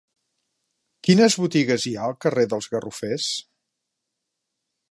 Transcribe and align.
Quines 1.07 1.35
botigues 1.41 1.85
hi 1.85 1.93
ha 1.99 2.07
al 2.07 2.17
carrer 2.25 2.45
dels 2.55 2.69
Garrofers? 2.77 3.29